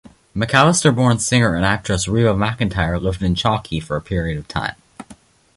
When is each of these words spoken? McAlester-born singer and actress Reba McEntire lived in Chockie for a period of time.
McAlester-born 0.35 1.19
singer 1.19 1.53
and 1.53 1.63
actress 1.63 2.07
Reba 2.07 2.29
McEntire 2.33 2.99
lived 2.99 3.21
in 3.21 3.35
Chockie 3.35 3.83
for 3.83 3.95
a 3.97 4.01
period 4.01 4.39
of 4.39 4.47
time. 4.47 4.73